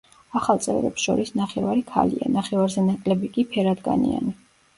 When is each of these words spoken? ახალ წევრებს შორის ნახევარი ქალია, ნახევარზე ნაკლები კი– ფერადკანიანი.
ახალ 0.37 0.61
წევრებს 0.67 1.03
შორის 1.07 1.31
ნახევარი 1.41 1.83
ქალია, 1.91 2.31
ნახევარზე 2.37 2.87
ნაკლები 2.89 3.31
კი– 3.37 3.47
ფერადკანიანი. 3.53 4.35